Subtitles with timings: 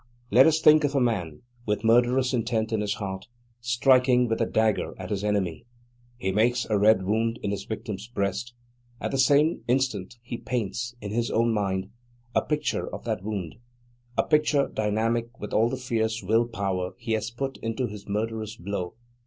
[0.31, 3.27] Let us think of a man, with murderous intent in his heart,
[3.59, 5.67] striking with a dagger at his enemy.
[6.17, 8.55] He makes a red wound in his victim's breast;
[8.99, 11.91] at the same instant he paints, in his own mind,
[12.33, 13.57] a picture of that wound:
[14.17, 18.55] a picture dynamic with all the fierce will power he has put into his murderous
[18.55, 18.95] blow.